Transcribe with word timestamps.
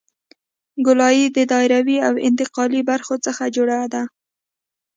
ګولایي 0.85 1.25
د 1.31 1.37
دایروي 1.51 1.97
او 2.07 2.13
انتقالي 2.27 2.81
برخو 2.89 3.15
څخه 3.25 3.43
جوړه 3.55 3.79
ده 3.93 4.03